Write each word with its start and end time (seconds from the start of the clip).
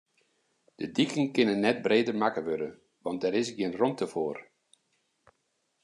De 0.79 0.87
diken 0.95 1.27
kinne 1.35 1.55
net 1.63 1.77
breder 1.85 2.15
makke 2.21 2.41
wurde, 2.47 2.69
want 3.03 3.21
dêr 3.23 3.35
is 3.41 3.49
gjin 3.57 3.77
romte 3.79 4.07
foar. 4.13 4.37